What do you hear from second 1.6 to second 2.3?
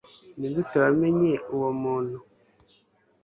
muntu?